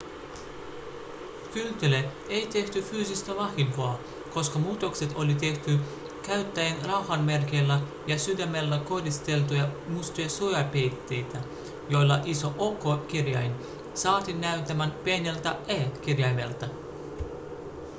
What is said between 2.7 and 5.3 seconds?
fyysistä vahinkoa koska muutokset